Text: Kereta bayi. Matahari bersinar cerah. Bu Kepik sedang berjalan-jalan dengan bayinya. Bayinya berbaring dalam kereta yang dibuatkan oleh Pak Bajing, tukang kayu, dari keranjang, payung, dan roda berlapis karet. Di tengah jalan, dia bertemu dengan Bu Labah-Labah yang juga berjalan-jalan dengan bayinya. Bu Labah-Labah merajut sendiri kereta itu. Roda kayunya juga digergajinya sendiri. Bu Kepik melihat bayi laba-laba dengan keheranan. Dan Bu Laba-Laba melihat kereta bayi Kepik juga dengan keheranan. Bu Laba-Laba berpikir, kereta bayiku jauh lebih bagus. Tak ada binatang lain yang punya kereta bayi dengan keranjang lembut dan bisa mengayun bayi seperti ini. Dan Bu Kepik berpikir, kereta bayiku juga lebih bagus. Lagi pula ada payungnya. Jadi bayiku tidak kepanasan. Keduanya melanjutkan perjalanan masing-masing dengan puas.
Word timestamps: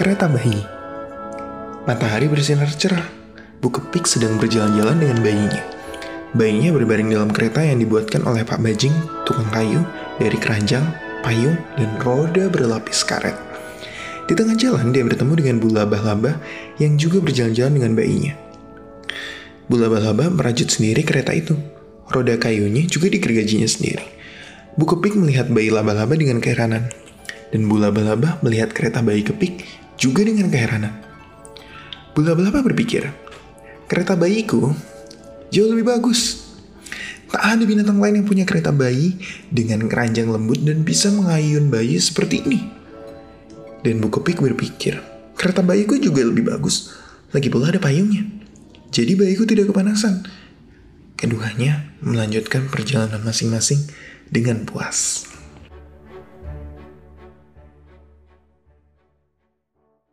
Kereta 0.00 0.32
bayi. 0.32 0.64
Matahari 1.84 2.24
bersinar 2.24 2.72
cerah. 2.72 3.04
Bu 3.60 3.68
Kepik 3.68 4.08
sedang 4.08 4.40
berjalan-jalan 4.40 4.96
dengan 4.96 5.20
bayinya. 5.20 5.60
Bayinya 6.32 6.72
berbaring 6.72 7.12
dalam 7.12 7.28
kereta 7.28 7.60
yang 7.60 7.84
dibuatkan 7.84 8.24
oleh 8.24 8.40
Pak 8.40 8.64
Bajing, 8.64 8.96
tukang 9.28 9.44
kayu, 9.52 9.84
dari 10.16 10.40
keranjang, 10.40 10.88
payung, 11.20 11.52
dan 11.76 12.00
roda 12.00 12.48
berlapis 12.48 13.04
karet. 13.04 13.36
Di 14.24 14.32
tengah 14.32 14.56
jalan, 14.56 14.88
dia 14.88 15.04
bertemu 15.04 15.36
dengan 15.36 15.56
Bu 15.60 15.68
Labah-Labah 15.68 16.40
yang 16.80 16.96
juga 16.96 17.20
berjalan-jalan 17.20 17.76
dengan 17.76 17.92
bayinya. 17.92 18.32
Bu 19.68 19.76
Labah-Labah 19.76 20.32
merajut 20.32 20.72
sendiri 20.72 21.04
kereta 21.04 21.36
itu. 21.36 21.60
Roda 22.08 22.40
kayunya 22.40 22.88
juga 22.88 23.12
digergajinya 23.12 23.68
sendiri. 23.68 24.08
Bu 24.80 24.88
Kepik 24.88 25.12
melihat 25.12 25.52
bayi 25.52 25.68
laba-laba 25.68 26.16
dengan 26.16 26.40
keheranan. 26.40 26.88
Dan 27.52 27.68
Bu 27.68 27.76
Laba-Laba 27.76 28.40
melihat 28.40 28.72
kereta 28.72 29.04
bayi 29.04 29.20
Kepik 29.20 29.80
juga 30.00 30.24
dengan 30.24 30.48
keheranan. 30.48 30.96
Bu 32.16 32.24
Laba-Laba 32.24 32.64
berpikir, 32.64 33.12
kereta 33.84 34.16
bayiku 34.16 34.72
jauh 35.52 35.68
lebih 35.68 35.92
bagus. 35.92 36.48
Tak 37.30 37.46
ada 37.46 37.62
binatang 37.62 38.02
lain 38.02 38.24
yang 38.24 38.26
punya 38.26 38.42
kereta 38.42 38.74
bayi 38.74 39.14
dengan 39.54 39.86
keranjang 39.86 40.26
lembut 40.26 40.66
dan 40.66 40.82
bisa 40.82 41.14
mengayun 41.14 41.70
bayi 41.70 42.00
seperti 42.02 42.42
ini. 42.42 42.58
Dan 43.86 44.02
Bu 44.02 44.10
Kepik 44.10 44.42
berpikir, 44.42 44.98
kereta 45.38 45.62
bayiku 45.62 45.94
juga 45.94 46.26
lebih 46.26 46.50
bagus. 46.50 46.90
Lagi 47.30 47.46
pula 47.46 47.70
ada 47.70 47.78
payungnya. 47.78 48.26
Jadi 48.90 49.14
bayiku 49.14 49.46
tidak 49.46 49.70
kepanasan. 49.70 50.26
Keduanya 51.14 51.94
melanjutkan 52.02 52.66
perjalanan 52.66 53.22
masing-masing 53.22 53.78
dengan 54.26 54.66
puas. 54.66 55.29